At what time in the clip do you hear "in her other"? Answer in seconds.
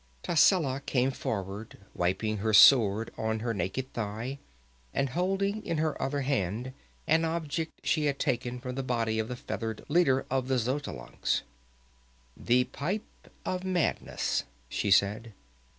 5.63-6.21